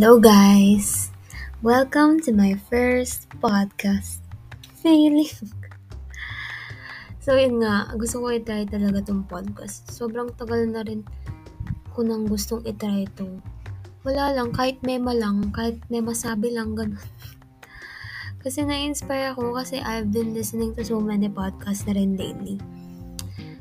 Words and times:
Hello 0.00 0.16
guys! 0.16 1.12
Welcome 1.60 2.24
to 2.24 2.32
my 2.32 2.56
first 2.72 3.28
podcast. 3.36 4.24
Feeling. 4.80 5.28
so 7.20 7.36
yun 7.36 7.60
nga, 7.60 7.92
gusto 8.00 8.24
ko 8.24 8.32
i-try 8.32 8.64
talaga 8.64 9.04
tong 9.04 9.28
podcast. 9.28 9.92
Sobrang 9.92 10.32
tagal 10.40 10.72
na 10.72 10.88
rin 10.88 11.04
ko 11.92 12.00
nang 12.00 12.24
gustong 12.24 12.64
i-try 12.64 13.12
ito. 13.12 13.28
Wala 14.00 14.32
lang, 14.32 14.56
kahit 14.56 14.80
mema 14.80 15.12
lang, 15.12 15.52
kahit 15.52 15.76
may 15.92 16.00
masabi 16.00 16.48
lang, 16.48 16.72
ganun. 16.72 16.96
kasi 18.48 18.64
na-inspire 18.64 19.36
ako 19.36 19.52
kasi 19.52 19.84
I've 19.84 20.08
been 20.08 20.32
listening 20.32 20.72
to 20.80 20.82
so 20.88 20.96
many 20.96 21.28
podcasts 21.28 21.84
na 21.84 21.92
rin 21.92 22.16
lately. 22.16 22.56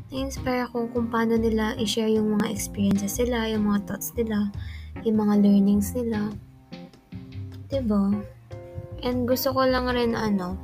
Na-inspire 0.07 0.71
ako 0.71 0.87
kung 0.95 1.11
paano 1.11 1.35
nila 1.35 1.75
i-share 1.75 2.15
yung 2.15 2.39
mga 2.39 2.47
experiences 2.47 3.19
nila, 3.19 3.51
yung 3.51 3.67
mga 3.67 3.91
thoughts 3.91 4.15
nila, 4.15 4.47
yung 5.03 5.23
mga 5.23 5.35
learnings 5.43 5.95
nila. 5.95 6.31
Diba? 7.69 8.11
And 8.99 9.23
gusto 9.23 9.55
ko 9.55 9.63
lang 9.63 9.87
rin 9.87 10.17
ano, 10.17 10.59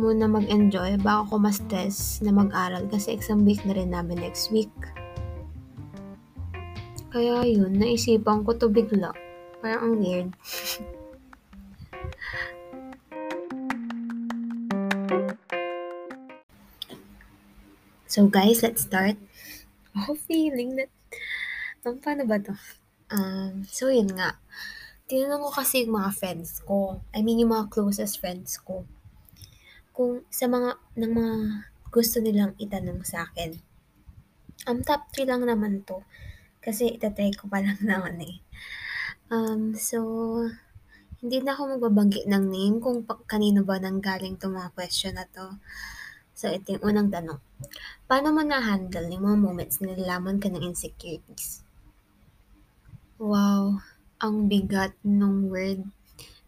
muna 0.00 0.24
mag-enjoy 0.24 0.96
bago 1.04 1.36
ko 1.36 1.36
ma-stress 1.36 2.24
na 2.24 2.32
mag-aral 2.32 2.88
kasi 2.88 3.12
exam 3.12 3.44
week 3.44 3.60
na 3.68 3.76
rin 3.76 3.92
namin 3.92 4.24
next 4.24 4.48
week. 4.48 4.72
Kaya 7.12 7.44
yun, 7.44 7.76
naisipan 7.76 8.48
ko 8.48 8.56
to 8.56 8.72
bigla. 8.72 9.12
Parang 9.60 9.92
ang 9.92 10.00
weird. 10.00 10.32
so 18.08 18.24
guys, 18.24 18.64
let's 18.64 18.88
start. 18.88 19.20
Oh, 19.92 20.16
feeling 20.16 20.80
that... 20.80 20.88
Paano 21.84 22.24
ba 22.24 22.40
to? 22.40 22.56
Um, 23.10 23.66
so 23.66 23.90
yun 23.90 24.14
nga. 24.14 24.38
Tinanong 25.10 25.42
ko 25.42 25.50
kasi 25.50 25.82
yung 25.82 25.98
mga 25.98 26.14
friends 26.14 26.62
ko. 26.62 27.02
I 27.10 27.26
mean, 27.26 27.42
yung 27.42 27.50
mga 27.50 27.66
closest 27.74 28.22
friends 28.22 28.62
ko. 28.62 28.86
Kung 29.90 30.22
sa 30.30 30.46
mga, 30.46 30.78
ng 30.94 31.12
mga 31.12 31.36
gusto 31.90 32.22
nilang 32.22 32.54
itanong 32.62 33.02
sa 33.02 33.26
akin. 33.26 33.58
Um, 34.70 34.86
top 34.86 35.10
3 35.10 35.26
lang 35.26 35.42
naman 35.42 35.82
to. 35.82 36.06
Kasi 36.62 36.94
itatry 36.94 37.34
ko 37.34 37.50
pa 37.50 37.58
lang 37.58 37.82
naman 37.90 38.22
eh. 38.22 38.38
Um, 39.34 39.74
so, 39.74 39.98
hindi 41.20 41.42
na 41.42 41.58
ako 41.58 41.76
magbabanggit 41.76 42.30
ng 42.30 42.44
name 42.46 42.76
kung 42.78 43.02
pa- 43.02 43.20
kanino 43.26 43.66
ba 43.66 43.82
nanggaling 43.82 44.38
itong 44.38 44.54
mga 44.54 44.70
question 44.72 45.18
na 45.18 45.26
to. 45.26 45.58
So, 46.38 46.48
ito 46.48 46.78
yung 46.78 46.94
unang 46.94 47.10
tanong. 47.10 47.42
Paano 48.08 48.32
mo 48.32 48.40
na-handle 48.40 49.10
yung 49.12 49.26
mga 49.26 49.38
moments 49.42 49.76
na 49.82 49.92
nilalaman 49.92 50.40
ka 50.40 50.48
ng 50.48 50.64
insecurities? 50.64 51.66
Wow, 53.20 53.84
ang 54.16 54.48
bigat 54.48 54.96
ng 55.04 55.52
word. 55.52 55.84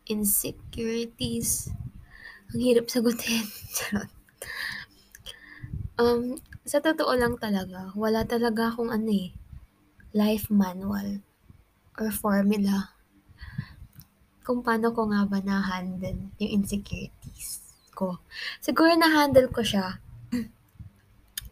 Insecurities. 0.09 1.69
Ang 2.49 2.61
hirap 2.65 2.89
sagutin. 2.89 3.45
Um, 6.01 6.41
sa 6.65 6.81
totoo 6.81 7.13
lang 7.15 7.37
talaga, 7.37 7.93
wala 7.95 8.25
talaga 8.25 8.73
akong 8.73 8.91
ano 8.91 9.13
eh, 9.13 9.37
life 10.17 10.49
manual 10.49 11.21
or 12.01 12.09
formula 12.11 12.97
kung 14.43 14.65
paano 14.65 14.91
ko 14.91 15.07
nga 15.13 15.23
ba 15.29 15.39
na-handle 15.45 16.33
yung 16.41 16.65
insecurities 16.65 17.77
ko. 17.93 18.19
Siguro 18.59 18.97
na-handle 18.99 19.53
ko 19.53 19.63
siya 19.63 20.01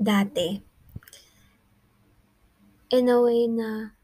dati 0.00 0.56
in 2.91 3.06
a 3.06 3.19
way 3.22 3.47
na 3.47 4.00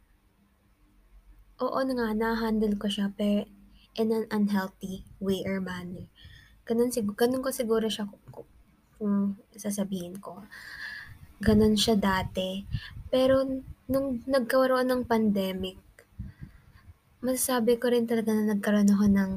oo 1.65 1.79
na 1.87 1.93
nga, 1.99 2.09
na-handle 2.23 2.77
ko 2.83 2.87
siya 2.95 3.07
pero 3.19 3.43
in 4.01 4.09
an 4.17 4.25
unhealthy 4.37 4.95
way 5.27 5.41
or 5.49 5.59
manner. 5.69 6.07
Ganun, 6.69 6.91
sig- 6.95 7.17
ganun 7.21 7.45
ko 7.45 7.51
siguro 7.61 7.87
siya 7.95 8.05
kung, 8.11 8.49
kung 8.99 9.17
sasabihin 9.65 10.17
ko. 10.25 10.33
Ganun 11.47 11.75
siya 11.83 11.97
dati. 12.09 12.51
Pero 13.13 13.37
nung 13.93 14.09
nagkaroon 14.29 14.89
ng 14.91 15.03
pandemic, 15.13 15.79
masasabi 17.25 17.73
ko 17.81 17.87
rin 17.93 18.09
talaga 18.11 18.31
na 18.33 18.45
nagkaroon 18.51 18.93
ako 18.95 19.07
ng 19.17 19.31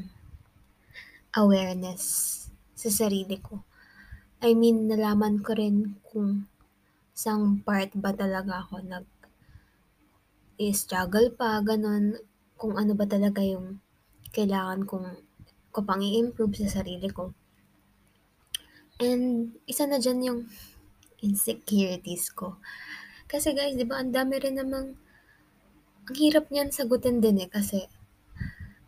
awareness 1.41 2.03
sa 2.77 2.89
sarili 2.89 3.37
ko. 3.41 3.61
I 4.43 4.55
mean, 4.55 4.87
nalaman 4.91 5.41
ko 5.45 5.51
rin 5.57 5.99
kung 6.07 6.47
sang 7.15 7.61
part 7.67 7.91
ba 7.97 8.11
talaga 8.15 8.63
ako 8.65 8.75
nag 8.85 9.05
i-struggle 10.59 11.31
pa, 11.39 11.63
ganun, 11.63 12.19
kung 12.59 12.75
ano 12.75 12.91
ba 12.91 13.07
talaga 13.07 13.39
yung 13.39 13.79
kailangan 14.35 14.83
kong 14.83 15.07
ko 15.71 15.79
pang 15.87 16.03
i-improve 16.03 16.59
sa 16.59 16.83
sarili 16.83 17.07
ko. 17.07 17.31
And 18.99 19.55
isa 19.63 19.87
na 19.87 20.03
dyan 20.03 20.19
yung 20.27 20.39
insecurities 21.23 22.35
ko. 22.35 22.59
Kasi 23.31 23.55
guys, 23.55 23.79
di 23.79 23.87
ba, 23.87 24.03
ang 24.03 24.11
dami 24.11 24.35
rin 24.35 24.59
namang, 24.59 24.99
ang 26.03 26.15
hirap 26.19 26.51
niyan 26.51 26.75
sagutin 26.75 27.23
din 27.23 27.39
eh, 27.39 27.47
kasi 27.47 27.87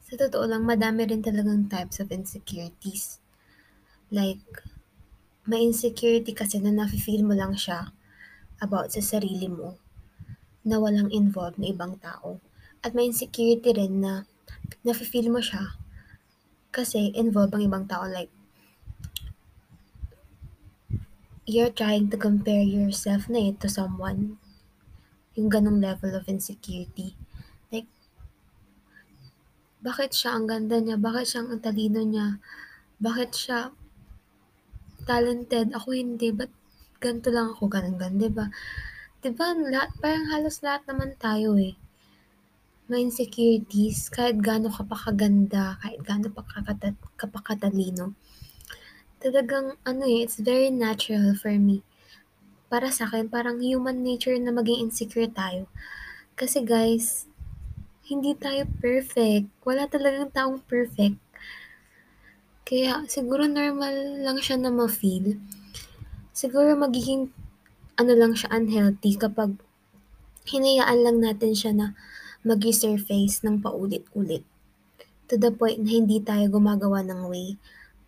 sa 0.03 0.13
totoo 0.19 0.43
lang, 0.43 0.67
madami 0.67 1.07
rin 1.07 1.23
talagang 1.23 1.71
types 1.71 2.03
of 2.03 2.11
insecurities. 2.11 3.23
Like, 4.11 4.43
may 5.47 5.63
insecurity 5.63 6.35
kasi 6.35 6.59
na 6.59 6.75
nafe-feel 6.75 7.23
mo 7.23 7.31
lang 7.31 7.55
siya 7.55 7.95
about 8.59 8.91
sa 8.91 8.99
sarili 8.99 9.47
mo 9.47 9.80
na 10.61 10.77
walang 10.77 11.09
involved 11.09 11.57
na 11.57 11.73
ibang 11.73 11.97
tao. 11.97 12.37
At 12.81 12.93
may 12.93 13.09
insecurity 13.09 13.73
rin 13.73 14.01
na 14.01 14.25
nafe-feel 14.81 15.29
mo 15.29 15.41
siya 15.41 15.77
kasi 16.71 17.11
involved 17.13 17.53
ang 17.53 17.65
ibang 17.65 17.85
tao. 17.85 18.07
Like, 18.07 18.31
you're 21.45 21.73
trying 21.73 22.07
to 22.09 22.17
compare 22.17 22.63
yourself 22.63 23.27
na 23.27 23.51
eh 23.51 23.53
to 23.59 23.67
someone. 23.67 24.39
Yung 25.35 25.51
ganong 25.51 25.81
level 25.81 26.15
of 26.15 26.29
insecurity. 26.29 27.17
Like, 27.73 27.89
bakit 29.81 30.13
siya 30.13 30.37
ang 30.37 30.45
ganda 30.45 30.77
niya? 30.77 30.95
Bakit 31.01 31.25
siya 31.25 31.39
ang 31.43 31.61
talino 31.61 32.01
niya? 32.05 32.37
Bakit 33.01 33.29
siya 33.33 33.59
talented? 35.09 35.73
Ako 35.73 35.91
hindi. 35.91 36.29
Ba't 36.29 36.53
ganito 37.01 37.33
lang 37.33 37.57
ako? 37.57 37.67
Ganun 37.67 37.97
ganun, 37.97 38.21
diba? 38.21 38.47
Diba, 39.21 39.53
lahat, 39.53 39.93
parang 40.01 40.33
halos 40.33 40.65
lahat 40.65 40.81
naman 40.89 41.13
tayo 41.21 41.53
eh. 41.53 41.77
May 42.89 43.05
insecurities, 43.05 44.09
kahit 44.09 44.41
gaano 44.41 44.73
ka 44.73 44.81
pa 44.81 44.97
kahit 44.97 46.01
gaano 46.01 46.33
pa 46.33 46.41
kakata. 46.41 46.97
Talagang, 49.21 49.77
ano 49.85 50.03
eh, 50.09 50.25
it's 50.25 50.41
very 50.41 50.73
natural 50.73 51.37
for 51.37 51.53
me. 51.53 51.85
Para 52.65 52.89
sa 52.89 53.05
akin, 53.05 53.29
parang 53.29 53.61
human 53.61 54.01
nature 54.01 54.33
na 54.41 54.49
maging 54.49 54.89
insecure 54.89 55.29
tayo. 55.29 55.69
Kasi 56.33 56.65
guys, 56.65 57.29
hindi 58.09 58.33
tayo 58.33 58.65
perfect. 58.81 59.53
Wala 59.61 59.85
talagang 59.85 60.33
taong 60.33 60.65
perfect. 60.65 61.21
Kaya 62.65 63.05
siguro 63.05 63.45
normal 63.45 64.25
lang 64.25 64.41
siya 64.41 64.57
na 64.57 64.73
ma-feel. 64.73 65.37
Siguro 66.33 66.73
magiging 66.73 67.29
ano 68.01 68.17
lang 68.17 68.33
siya 68.33 68.49
unhealthy 68.49 69.13
kapag 69.13 69.61
hinayaan 70.49 70.99
lang 71.05 71.17
natin 71.21 71.53
siya 71.53 71.71
na 71.71 71.87
mag-surface 72.41 73.45
ng 73.45 73.61
paulit-ulit. 73.61 74.41
To 75.29 75.37
the 75.37 75.53
point 75.53 75.79
na 75.85 75.93
hindi 75.93 76.17
tayo 76.19 76.49
gumagawa 76.49 77.05
ng 77.05 77.29
way 77.29 77.55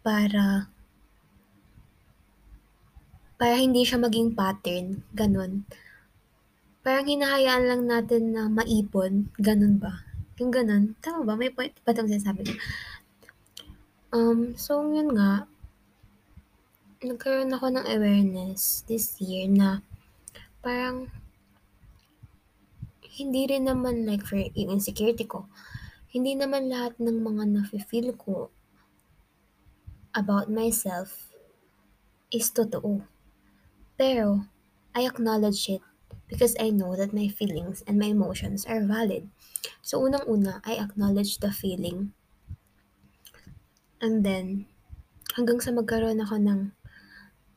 para 0.01 0.67
para 3.37 3.55
hindi 3.59 3.85
siya 3.85 4.01
maging 4.01 4.33
pattern, 4.33 5.05
ganun. 5.13 5.67
Parang 6.83 7.07
hinahayaan 7.07 7.63
lang 7.69 7.83
natin 7.87 8.35
na 8.35 8.51
maipon, 8.51 9.31
ganun 9.39 9.79
ba? 9.79 10.03
Yung 10.41 10.51
ganun. 10.51 10.97
Tama 10.99 11.23
ba? 11.23 11.33
May 11.39 11.53
point 11.53 11.71
ba 11.83 11.95
itong 11.95 12.11
sinasabi 12.11 12.43
ko? 12.43 12.53
Um, 14.13 14.55
so, 14.59 14.83
yun 14.91 15.15
nga, 15.15 15.47
nagkaroon 17.03 17.51
ako 17.51 17.67
ng 17.71 17.85
awareness 17.87 18.87
this 18.87 19.19
year 19.19 19.47
na 19.51 19.83
parang 20.63 21.11
hindi 23.13 23.45
rin 23.45 23.69
naman 23.69 24.09
like 24.09 24.25
for 24.25 24.39
yung 24.39 24.73
insecurity 24.73 25.27
ko, 25.27 25.45
hindi 26.09 26.33
naman 26.33 26.71
lahat 26.71 26.97
ng 26.97 27.21
mga 27.21 27.43
nafe-feel 27.51 28.15
ko 28.17 28.49
about 30.17 30.49
myself 30.49 31.29
is 32.33 32.49
totoo. 32.49 33.05
Pero, 33.93 34.49
I 34.97 35.05
acknowledge 35.05 35.69
it 35.69 35.81
because 36.25 36.57
I 36.57 36.73
know 36.73 36.97
that 36.97 37.13
my 37.13 37.29
feelings 37.29 37.85
and 37.85 38.01
my 38.01 38.09
emotions 38.09 38.65
are 38.65 38.81
valid. 38.81 39.29
So, 39.85 40.01
unang-una, 40.01 40.61
I 40.65 40.81
acknowledge 40.81 41.37
the 41.37 41.53
feeling. 41.53 42.13
And 44.01 44.25
then, 44.25 44.65
hanggang 45.37 45.61
sa 45.61 45.73
magkaroon 45.73 46.21
ako 46.21 46.41
ng 46.41 46.61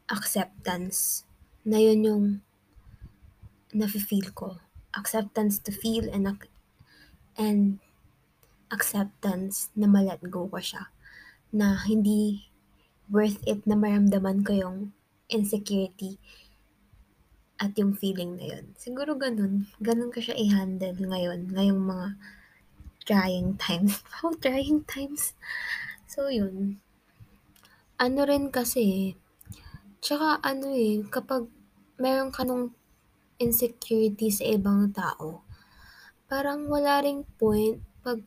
acceptance 0.09 1.25
na 1.65 1.81
yun 1.81 2.01
yung 2.05 2.25
nafe-feel 3.77 4.33
ko. 4.33 4.57
Acceptance 4.97 5.61
to 5.61 5.71
feel 5.71 6.09
and, 6.09 6.25
ac- 6.25 6.53
and 7.37 7.79
acceptance 8.73 9.69
na 9.77 9.85
ma-let 9.85 10.25
go 10.33 10.49
ko 10.49 10.57
siya. 10.57 10.89
Na 11.53 11.77
hindi 11.85 12.49
worth 13.13 13.39
it 13.45 13.63
na 13.69 13.77
maramdaman 13.77 14.43
ko 14.43 14.53
yung 14.57 14.77
insecurity 15.29 16.17
at 17.57 17.73
yung 17.77 17.97
feeling 17.97 18.37
na 18.37 18.57
yun. 18.57 18.65
Siguro 18.77 19.17
ganun. 19.17 19.69
Ganun 19.81 20.13
ko 20.13 20.21
siya 20.21 20.37
i-handle 20.37 20.97
ngayon. 20.97 21.53
Ngayong 21.53 21.83
mga 21.85 22.09
trying 23.07 23.57
times. 23.57 24.03
How 24.21 24.35
trying 24.37 24.85
times? 24.85 25.33
So, 26.05 26.29
yun. 26.29 26.83
Ano 27.97 28.29
rin 28.29 28.53
kasi, 28.53 29.17
tsaka 30.05 30.45
ano 30.45 30.69
eh, 30.77 31.01
kapag 31.09 31.49
meron 31.97 32.29
ka 32.29 32.45
nung 32.45 32.77
insecurity 33.37 34.33
sa 34.33 34.45
ibang 34.49 34.89
tao, 34.93 35.45
parang 36.31 36.67
wala 36.71 37.05
ring 37.05 37.23
point 37.37 37.81
pag 38.05 38.23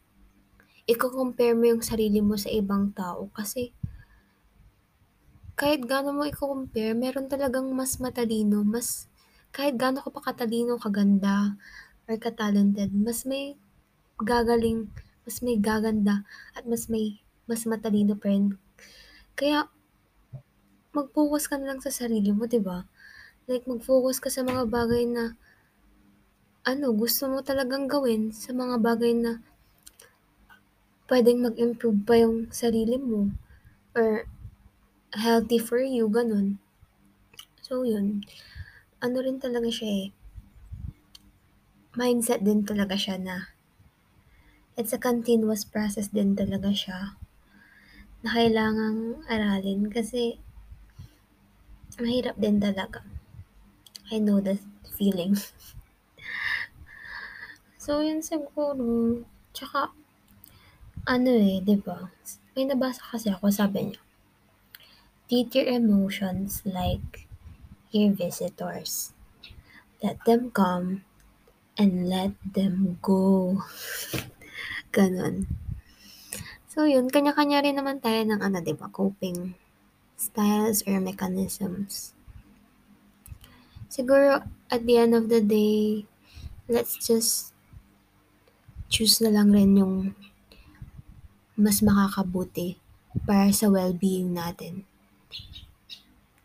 i-compare 0.89 1.55
mo 1.57 1.65
yung 1.77 1.83
sarili 1.85 2.21
mo 2.23 2.35
sa 2.37 2.49
ibang 2.51 2.91
tao 2.93 3.29
kasi 3.33 3.73
kahit 5.57 5.81
gaano 5.87 6.13
mo 6.13 6.27
i-compare, 6.27 6.93
meron 6.93 7.31
talagang 7.31 7.65
mas 7.73 7.97
matalino, 7.97 8.61
mas 8.61 9.09
kahit 9.55 9.73
gaano 9.79 10.03
ka 10.03 10.11
pa 10.13 10.21
katalino, 10.29 10.77
kaganda, 10.77 11.57
or 12.05 12.17
ka-talented, 12.19 12.93
mas 12.93 13.25
may 13.25 13.57
gagaling, 14.21 14.89
mas 15.25 15.41
may 15.41 15.57
gaganda, 15.57 16.25
at 16.53 16.65
mas 16.69 16.89
may 16.91 17.21
mas 17.49 17.65
matalino 17.65 18.13
pa 18.13 18.29
rin. 18.29 18.55
Kaya, 19.37 19.69
mag-focus 20.93 21.49
ka 21.49 21.57
na 21.57 21.73
lang 21.73 21.81
sa 21.83 21.93
sarili 21.93 22.31
mo, 22.33 22.45
'di 22.49 22.61
ba? 22.61 22.85
Like 23.49 23.65
mag-focus 23.65 24.21
ka 24.21 24.29
sa 24.29 24.45
mga 24.45 24.69
bagay 24.69 25.09
na 25.09 25.33
ano, 26.61 26.93
gusto 26.93 27.25
mo 27.25 27.41
talagang 27.41 27.89
gawin, 27.89 28.29
sa 28.29 28.53
mga 28.53 28.77
bagay 28.77 29.17
na 29.17 29.41
puwedeng 31.09 31.41
mag-improve 31.41 32.05
pa 32.05 32.13
yung 32.21 32.45
sarili 32.53 33.01
mo 33.01 33.33
or 33.97 34.29
healthy 35.17 35.57
for 35.57 35.81
you, 35.81 36.05
gano'n. 36.05 36.61
So, 37.65 37.81
yun. 37.81 38.21
Ano 39.01 39.17
rin 39.25 39.41
talaga 39.41 39.65
siya 39.73 39.89
eh, 39.89 40.07
mindset 41.97 42.45
din 42.45 42.61
talaga 42.61 42.93
siya 42.93 43.17
na 43.17 43.49
it's 44.77 44.93
a 44.93 45.01
continuous 45.01 45.65
process 45.65 46.07
din 46.13 46.37
talaga 46.37 46.69
siya 46.69 47.17
na 48.21 48.29
kailangang 48.29 49.25
aralin 49.25 49.89
kasi 49.89 50.37
mahirap 51.99 52.37
din 52.37 52.61
talaga. 52.61 53.03
I 54.11 54.17
know 54.17 54.41
that 54.41 54.57
feeling. 54.97 55.37
so, 57.77 58.01
yun 58.01 58.25
siguro. 58.25 59.21
Tsaka, 59.53 59.93
ano 61.05 61.29
eh, 61.29 61.61
'di 61.61 61.77
ba? 61.81 62.09
May 62.53 62.69
nabasa 62.69 63.01
kasi 63.05 63.29
ako, 63.31 63.49
sabi 63.49 63.93
niya, 63.93 64.01
treat 65.29 65.53
your 65.53 65.69
emotions 65.69 66.65
like 66.65 67.29
your 67.93 68.13
visitors. 68.13 69.13
Let 70.01 70.21
them 70.25 70.49
come 70.49 71.05
and 71.77 72.09
let 72.09 72.33
them 72.43 72.97
go. 73.01 73.61
Ganon. 74.95 75.45
So, 76.69 76.85
yun. 76.85 77.09
Kanya-kanya 77.09 77.65
rin 77.65 77.81
naman 77.81 77.99
tayo 77.99 78.21
ng 78.23 78.39
ano, 78.39 78.61
'di 78.61 78.77
ba? 78.77 78.87
Coping 78.93 79.57
styles 80.15 80.85
or 80.85 81.01
mechanisms. 81.01 82.13
Siguro, 83.89 84.45
at 84.69 84.85
the 84.85 84.95
end 85.01 85.17
of 85.17 85.33
the 85.33 85.41
day, 85.41 86.05
let's 86.69 86.95
just 87.01 87.57
choose 88.89 89.17
na 89.21 89.33
lang 89.33 89.49
rin 89.49 89.81
yung 89.81 89.95
mas 91.57 91.81
makakabuti 91.81 92.77
para 93.25 93.49
sa 93.49 93.67
well-being 93.67 94.31
natin. 94.31 94.85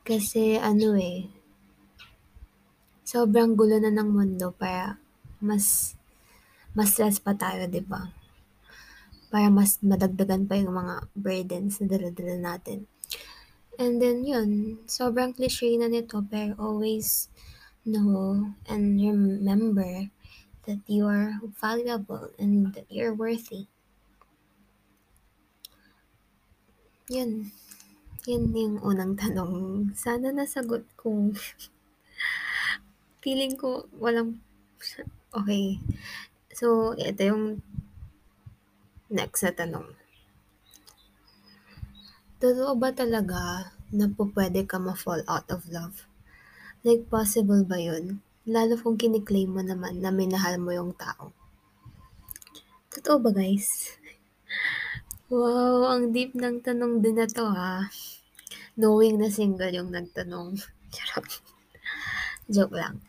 Kasi 0.05 0.57
ano 0.57 0.97
eh, 0.97 1.29
sobrang 3.05 3.53
gulo 3.57 3.77
na 3.81 3.93
ng 3.93 4.09
mundo 4.09 4.53
para 4.57 4.97
mas 5.41 5.97
mas 6.75 6.97
stress 6.97 7.21
pa 7.21 7.37
tayo, 7.37 7.69
'di 7.69 7.85
ba? 7.85 8.11
Para 9.29 9.49
mas 9.53 9.79
madagdagan 9.85 10.49
pa 10.49 10.57
yung 10.57 10.75
mga 10.75 10.95
burdens 11.13 11.79
na 11.81 11.87
dala-dala 11.93 12.37
natin. 12.41 12.89
And 13.75 13.99
then 13.99 14.23
yun, 14.23 14.79
sobrang 14.87 15.35
cliche 15.35 15.75
na 15.75 15.91
nito 15.91 16.23
pero 16.23 16.55
always 16.63 17.27
know 17.83 18.55
and 18.71 18.97
remember 18.97 20.09
that 20.65 20.81
you 20.87 21.11
are 21.11 21.43
valuable 21.61 22.31
and 22.39 22.73
that 22.75 22.87
you're 22.89 23.13
worthy. 23.13 23.67
Yun. 27.11 27.53
Yun 28.25 28.43
yung 28.57 28.77
unang 28.81 29.13
tanong. 29.19 29.93
Sana 29.93 30.33
nasagot 30.33 30.89
ko. 30.97 31.35
Feeling 33.23 33.59
ko 33.61 33.85
walang 34.01 34.41
okay. 35.35 35.83
So, 36.55 36.95
ito 36.95 37.21
yung 37.21 37.45
next 39.11 39.45
na 39.45 39.53
tanong. 39.53 40.04
Totoo 42.45 42.77
ba 42.77 42.93
talaga 42.93 43.73
na 43.89 44.05
po 44.05 44.29
pwede 44.37 44.69
ka 44.69 44.77
ma-fall 44.77 45.25
out 45.25 45.49
of 45.49 45.65
love? 45.73 46.05
Like, 46.85 47.09
possible 47.09 47.65
ba 47.65 47.81
yun? 47.81 48.21
Lalo 48.45 48.77
kung 48.77 49.01
kiniklaim 49.01 49.49
mo 49.49 49.65
naman 49.65 50.05
na 50.05 50.13
minahal 50.13 50.61
mo 50.61 50.69
yung 50.69 50.93
tao. 50.93 51.33
Totoo 52.93 53.17
ba 53.25 53.33
guys? 53.33 53.65
Wow, 55.33 55.89
ang 55.89 56.13
deep 56.13 56.37
ng 56.37 56.61
tanong 56.61 57.01
din 57.01 57.17
na 57.17 57.25
to 57.25 57.49
ha. 57.49 57.89
Knowing 58.77 59.17
na 59.17 59.33
single 59.33 59.73
yung 59.73 59.89
nagtanong. 59.89 60.61
Joke 62.53 62.77
lang. 62.77 63.01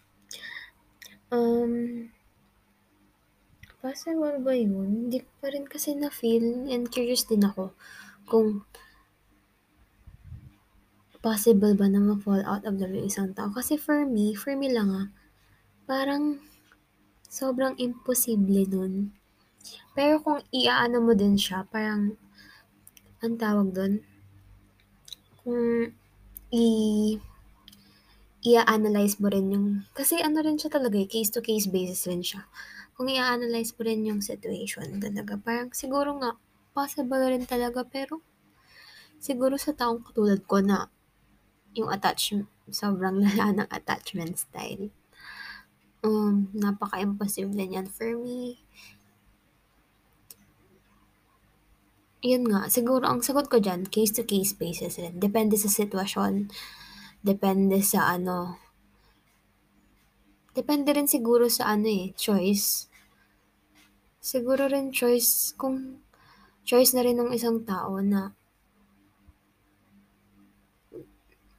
Um, 1.28 2.08
possible 3.84 4.40
ba 4.40 4.56
yun? 4.56 5.12
Hindi 5.12 5.28
pa 5.44 5.52
rin 5.52 5.68
kasi 5.68 5.92
na-feel 5.92 6.72
and 6.72 6.88
curious 6.88 7.28
din 7.28 7.44
ako 7.44 7.76
kung 8.32 8.64
possible 11.26 11.74
ba 11.74 11.90
na 11.90 11.98
ma-fall 11.98 12.46
out 12.46 12.62
of 12.70 12.78
love 12.78 12.94
yung 12.94 13.10
isang 13.10 13.34
tao. 13.34 13.50
Kasi 13.50 13.82
for 13.82 14.06
me, 14.06 14.38
for 14.38 14.54
me 14.54 14.70
lang 14.70 14.94
ah, 14.94 15.08
parang 15.90 16.38
sobrang 17.26 17.74
imposible 17.82 18.70
nun. 18.70 19.10
Pero 19.98 20.22
kung 20.22 20.46
iaano 20.54 21.02
mo 21.02 21.18
din 21.18 21.34
siya, 21.34 21.66
parang, 21.66 22.14
ang 23.26 23.36
tawag 23.42 23.74
dun, 23.74 23.94
kung 25.42 25.90
i 26.54 26.66
i-analyze 28.46 29.18
mo 29.18 29.34
rin 29.34 29.50
yung, 29.50 29.68
kasi 29.98 30.22
ano 30.22 30.46
rin 30.46 30.62
siya 30.62 30.70
talaga, 30.70 31.02
eh, 31.02 31.10
case 31.10 31.34
to 31.34 31.42
case 31.42 31.66
basis 31.66 32.06
rin 32.06 32.22
siya. 32.22 32.46
Kung 32.94 33.10
i-analyze 33.10 33.74
mo 33.74 33.82
rin 33.82 34.06
yung 34.06 34.22
situation 34.22 35.02
talaga, 35.02 35.42
parang 35.42 35.74
siguro 35.74 36.14
nga, 36.22 36.38
possible 36.78 37.18
rin 37.26 37.50
talaga, 37.50 37.82
pero 37.82 38.22
siguro 39.18 39.58
sa 39.58 39.74
taong 39.74 40.06
katulad 40.06 40.46
ko 40.46 40.62
na 40.62 40.94
yung 41.76 41.92
attachment, 41.92 42.48
sobrang 42.72 43.20
lala 43.24 43.64
ng 43.64 43.70
attachment 43.70 44.40
style. 44.40 44.90
Um, 46.06 46.50
napaka-impossible 46.56 47.54
niyan 47.54 47.92
for 47.92 48.16
me. 48.16 48.64
Yun 52.26 52.50
nga, 52.50 52.66
siguro 52.74 53.06
ang 53.06 53.22
sagot 53.22 53.52
ko 53.52 53.62
dyan, 53.62 53.86
case 53.86 54.16
to 54.18 54.26
case 54.26 54.58
basis 54.58 54.98
rin. 54.98 55.22
Depende 55.22 55.62
sa 55.62 55.70
sitwasyon. 55.70 56.50
Depende 57.22 57.86
sa 57.86 58.18
ano. 58.18 58.58
Depende 60.56 60.96
rin 60.96 61.06
siguro 61.06 61.46
sa 61.52 61.76
ano 61.76 61.86
eh, 61.86 62.16
choice. 62.18 62.90
Siguro 64.24 64.66
rin 64.66 64.90
choice, 64.90 65.54
kung 65.54 66.02
choice 66.66 66.98
na 66.98 67.06
rin 67.06 67.22
ng 67.22 67.30
isang 67.30 67.62
tao 67.62 68.02
na 68.02 68.34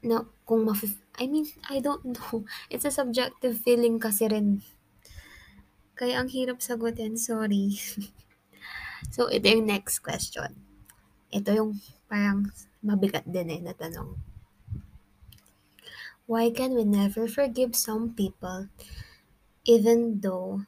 na 0.08 0.24
kung 0.46 0.64
ma 0.66 0.74
I 1.18 1.26
mean, 1.26 1.46
I 1.68 1.80
don't 1.80 2.04
know. 2.14 2.44
It's 2.72 2.84
a 2.84 2.92
subjective 2.92 3.58
feeling 3.64 3.96
kasi 4.00 4.28
rin. 4.28 4.62
Kaya 5.98 6.14
ang 6.20 6.28
hirap 6.30 6.58
sagutin, 6.62 7.14
sorry. 7.18 7.74
so, 9.14 9.28
ito 9.32 9.46
yung 9.48 9.66
next 9.66 10.00
question. 10.04 10.50
Ito 11.32 11.50
yung 11.54 11.72
parang 12.10 12.50
mabigat 12.84 13.26
din 13.26 13.48
eh 13.50 13.60
na 13.62 13.74
tanong. 13.74 14.16
Why 16.26 16.50
can 16.50 16.74
we 16.74 16.84
never 16.84 17.26
forgive 17.26 17.74
some 17.74 18.12
people 18.12 18.68
even 19.66 20.20
though 20.20 20.66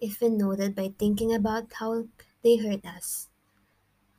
if 0.00 0.20
we 0.20 0.28
know 0.30 0.56
that 0.56 0.74
by 0.74 0.94
thinking 0.98 1.34
about 1.34 1.72
how 1.74 2.08
they 2.42 2.56
hurt 2.56 2.84
us, 2.86 3.28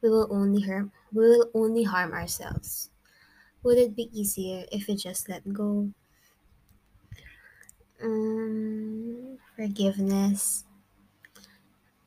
we 0.02 0.10
will 0.10 0.28
only 0.32 0.62
harm 0.64 0.92
we 1.14 1.24
will 1.30 1.52
only 1.54 1.84
harm 1.84 2.14
ourselves? 2.14 2.89
Would 3.64 3.78
it 3.78 3.96
be 3.96 4.10
easier 4.12 4.66
if 4.70 4.88
we 4.88 4.96
just 4.96 5.30
let 5.30 5.54
go? 5.54 5.92
Um, 8.02 9.38
forgiveness. 9.56 10.66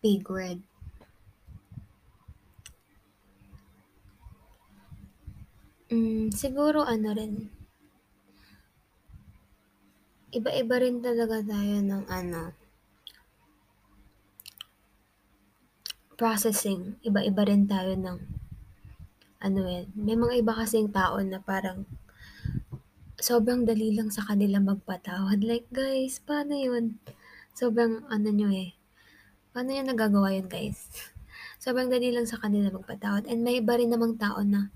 Big 0.03 0.29
red. 0.29 0.63
Mm, 5.93 6.35
siguro 6.41 6.81
ano 6.83 7.09
rin. 7.19 7.35
Iba-iba 10.39 10.77
rin 10.83 10.97
talaga 11.07 11.39
tayo 11.51 11.77
ng 11.79 12.05
ano. 12.19 12.43
Processing. 16.21 16.81
Iba-iba 17.09 17.43
rin 17.49 17.63
tayo 17.73 17.93
ng 17.99 18.19
ano, 19.43 19.67
eh, 19.67 19.91
may 19.99 20.15
mga 20.15 20.47
iba 20.47 20.55
kasing 20.55 20.95
tao 20.95 21.19
na 21.19 21.43
parang 21.43 21.83
sobrang 23.19 23.67
dali 23.67 23.91
lang 23.95 24.09
sa 24.15 24.23
kanila 24.23 24.63
magpatawad. 24.63 25.43
Like, 25.43 25.67
guys, 25.75 26.23
paano 26.23 26.55
yun? 26.55 27.03
Sobrang 27.59 28.07
ano 28.07 28.29
niyo, 28.31 28.49
eh, 28.55 28.79
paano 29.51 29.75
niyo 29.75 29.83
nagagawa 29.83 30.31
yun, 30.39 30.47
guys? 30.47 30.87
Sobrang 31.63 31.91
dali 31.91 32.15
lang 32.15 32.27
sa 32.27 32.39
kanila 32.39 32.71
magpatawad 32.71 33.27
and 33.27 33.43
may 33.43 33.59
iba 33.59 33.79
rin 33.79 33.91
namang 33.91 34.19
tao 34.19 34.43
na 34.43 34.71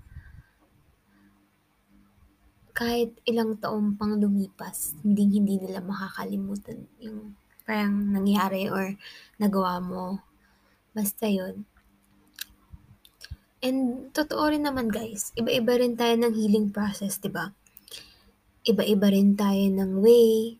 kahit 2.77 3.17
ilang 3.25 3.57
taon 3.57 3.97
pang 3.97 4.21
lumipas, 4.21 4.93
hinding-hindi 5.01 5.65
nila 5.65 5.81
makakalimutan 5.81 6.85
yung 7.01 7.33
parang 7.65 8.13
nangyari 8.13 8.69
or 8.69 8.93
nagawa 9.41 9.81
mo. 9.81 10.21
Basta 10.93 11.25
yun. 11.25 11.65
And 13.67 14.15
totoo 14.15 14.47
rin 14.47 14.63
naman 14.63 14.87
guys, 14.87 15.35
iba-iba 15.35 15.75
rin 15.75 15.99
tayo 15.99 16.15
ng 16.15 16.31
healing 16.31 16.71
process, 16.71 17.19
'di 17.19 17.27
ba? 17.27 17.51
Iba-iba 18.63 19.11
rin 19.11 19.35
tayo 19.35 19.59
ng 19.59 19.99
way, 19.99 20.55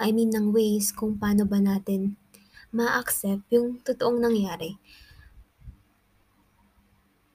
I 0.00 0.08
mean 0.16 0.32
ng 0.32 0.48
ways 0.56 0.88
kung 0.96 1.20
paano 1.20 1.44
ba 1.44 1.60
natin 1.60 2.16
ma-accept 2.72 3.44
yung 3.52 3.84
totoong 3.84 4.24
nangyari. 4.24 4.80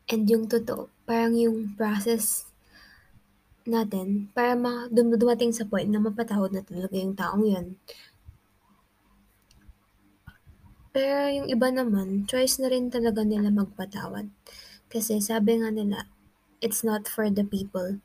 And 0.10 0.26
yung 0.26 0.50
totoo, 0.50 0.90
parang 1.06 1.38
yung 1.38 1.78
process 1.78 2.50
natin 3.66 4.34
para 4.34 4.58
ma 4.58 4.90
dum 4.90 5.14
dumating 5.14 5.54
sa 5.54 5.70
point 5.70 5.90
na 5.90 6.02
mapatawad 6.02 6.50
na 6.50 6.66
talaga 6.66 6.98
yung 6.98 7.14
taong 7.14 7.46
yun. 7.46 7.78
Pero 10.96 11.30
yung 11.30 11.48
iba 11.52 11.70
naman, 11.70 12.26
choice 12.26 12.58
na 12.58 12.74
rin 12.74 12.90
talaga 12.90 13.22
nila 13.22 13.54
magpatawad. 13.54 14.34
Kasi 14.92 15.20
sabi 15.20 15.60
nga 15.60 15.70
nila, 15.74 16.06
it's 16.62 16.82
not 16.86 17.10
for 17.10 17.28
the 17.28 17.44
people 17.44 18.00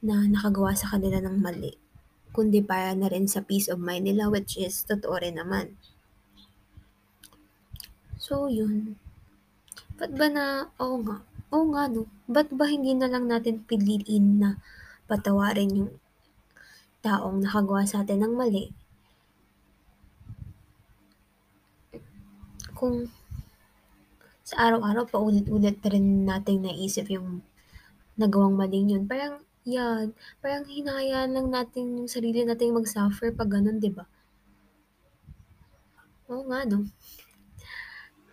na 0.00 0.24
nakagawa 0.28 0.76
sa 0.76 0.90
kanila 0.94 1.18
ng 1.22 1.42
mali, 1.42 1.74
kundi 2.30 2.60
para 2.62 2.92
na 2.94 3.10
rin 3.10 3.26
sa 3.26 3.42
peace 3.42 3.66
of 3.66 3.82
mind 3.82 4.06
nila 4.06 4.30
which 4.30 4.54
is 4.60 4.86
totoo 4.86 5.18
rin 5.18 5.40
naman. 5.40 5.74
So 8.16 8.48
yun. 8.48 8.96
Ba't 9.96 10.12
ba 10.12 10.28
na, 10.28 10.44
oo 10.76 11.00
nga, 11.04 11.24
oo 11.52 11.64
nga 11.72 11.88
no, 11.88 12.04
ba't 12.28 12.48
ba 12.52 12.68
hindi 12.68 12.92
na 12.92 13.08
lang 13.08 13.26
natin 13.28 13.64
piliin 13.64 14.40
na 14.42 14.50
patawarin 15.08 15.78
yung 15.84 15.92
taong 17.00 17.40
nakagawa 17.40 17.86
sa 17.88 18.04
atin 18.04 18.24
ng 18.24 18.34
mali? 18.36 18.64
Kung 22.76 23.08
sa 24.56 24.72
araw-araw 24.72 25.04
paulit-ulit 25.12 25.76
pa 25.84 25.92
rin 25.92 26.24
nating 26.24 26.64
naisip 26.64 27.12
yung 27.12 27.44
nagawang 28.16 28.56
maling 28.56 28.88
yun, 28.88 29.04
parang 29.04 29.44
yan, 29.68 30.16
parang 30.40 30.64
hinahayaan 30.64 31.36
lang 31.36 31.48
natin 31.52 32.00
yung 32.00 32.08
sarili 32.08 32.40
nating 32.40 32.72
mag-suffer 32.72 33.36
'pag 33.36 33.52
gano'n, 33.52 33.76
'di 33.76 33.92
ba? 33.92 34.08
Oo 36.32 36.48
nga 36.48 36.64
'no. 36.64 36.88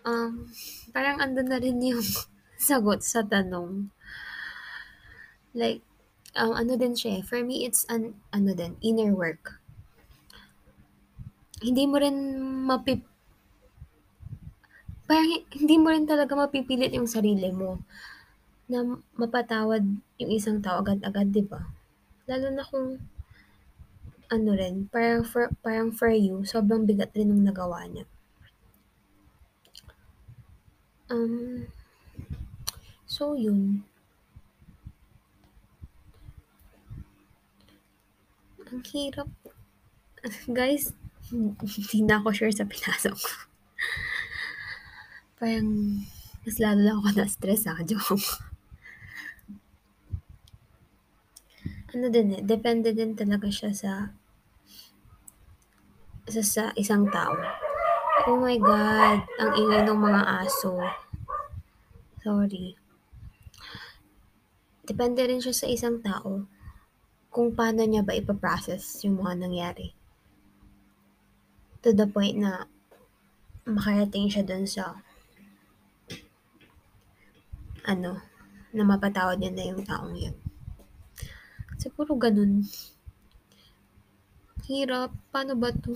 Um, 0.08 0.48
parang 0.96 1.20
andun 1.20 1.52
na 1.52 1.60
rin 1.60 1.76
yung 1.84 2.00
sagot 2.56 3.04
sa 3.04 3.20
tanong. 3.20 3.92
Like, 5.52 5.84
um, 6.32 6.56
ano 6.56 6.80
din 6.80 6.96
siya, 6.96 7.20
eh, 7.20 7.22
for 7.22 7.44
me 7.44 7.68
it's 7.68 7.84
an 7.92 8.16
ano 8.32 8.56
din, 8.56 8.80
inner 8.80 9.12
work. 9.12 9.60
Hindi 11.60 11.84
mo 11.84 12.00
rin 12.00 12.16
mapip 12.64 13.04
parang 15.04 15.28
hi 15.28 15.38
hindi 15.60 15.76
mo 15.76 15.92
rin 15.92 16.08
talaga 16.08 16.32
mapipilit 16.32 16.92
yung 16.96 17.08
sarili 17.08 17.52
mo 17.52 17.80
na 18.68 18.96
mapatawad 19.20 19.84
yung 20.20 20.30
isang 20.32 20.58
tao 20.64 20.80
agad-agad, 20.80 21.28
'di 21.28 21.44
ba? 21.44 21.60
Lalo 22.24 22.48
na 22.48 22.64
kung 22.64 22.96
ano 24.32 24.50
rin, 24.56 24.88
parang 24.88 25.22
for 25.22 25.52
parang 25.60 25.92
for 25.92 26.08
you, 26.08 26.42
sobrang 26.48 26.88
bigat 26.88 27.12
rin 27.12 27.28
nung 27.28 27.44
nagawa 27.44 27.84
niya. 27.84 28.08
Um, 31.12 31.68
so 33.04 33.36
yun. 33.36 33.84
Ang 38.72 38.80
hirap. 38.88 39.28
Guys, 40.48 40.96
hindi 41.30 41.98
na 42.00 42.24
ako 42.24 42.32
sure 42.32 42.54
sa 42.56 42.64
pinasok 42.64 43.12
ko. 43.12 43.53
Parang 45.44 46.00
mas 46.40 46.56
lalo 46.56 46.80
lang 46.80 46.96
ako 47.04 47.20
na-stress, 47.20 47.68
ah, 47.68 47.76
joke. 47.84 48.16
Ano 51.92 52.08
din, 52.08 52.32
eh, 52.32 52.40
depende 52.40 52.96
din 52.96 53.12
talaga 53.12 53.52
siya 53.52 53.76
sa 53.76 53.92
sa 56.24 56.40
sa 56.40 56.64
isang 56.80 57.12
tao. 57.12 57.36
Oh 58.24 58.40
my 58.40 58.56
God, 58.56 59.20
ang 59.36 59.52
ingay 59.52 59.84
ng 59.84 60.00
mga 60.00 60.48
aso. 60.48 60.80
Sorry. 62.24 62.80
Depende 64.88 65.28
rin 65.28 65.44
siya 65.44 65.52
sa 65.52 65.68
isang 65.68 66.00
tao 66.00 66.48
kung 67.28 67.52
paano 67.52 67.84
niya 67.84 68.00
ba 68.00 68.16
ipa-process 68.16 69.04
yung 69.04 69.20
mga 69.20 69.44
nangyari. 69.44 69.92
To 71.84 71.92
the 71.92 72.08
point 72.08 72.40
na 72.40 72.64
makarating 73.68 74.32
siya 74.32 74.40
dun 74.40 74.64
sa 74.64 75.04
ano, 77.84 78.18
na 78.74 78.82
mapatawad 78.82 79.38
niya 79.38 79.52
na 79.52 79.64
yung 79.70 79.84
taong 79.84 80.16
yun. 80.16 80.36
Siguro 81.78 82.16
ganun. 82.16 82.64
Hirap, 84.64 85.12
paano 85.28 85.52
ba 85.54 85.68
'to? 85.68 85.92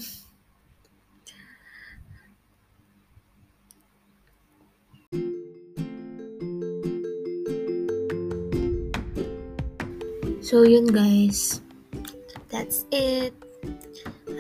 So 10.49 10.64
yun 10.64 10.88
guys, 10.88 11.61
that's 12.49 12.88
it. 12.88 13.37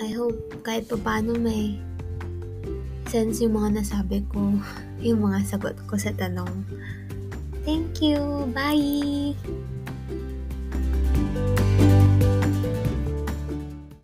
I 0.00 0.08
hope 0.16 0.40
kahit 0.64 0.88
papaano 0.88 1.36
may 1.36 1.76
sense 3.08 3.44
yung 3.44 3.56
mga 3.56 3.80
nasabi 3.80 4.24
ko, 4.32 4.56
yung 5.04 5.20
mga 5.24 5.44
sagot 5.44 5.76
ko 5.84 6.00
sa 6.00 6.12
tanong. 6.16 6.64
Thank 7.68 8.00
you, 8.00 8.50
bye! 8.56 9.57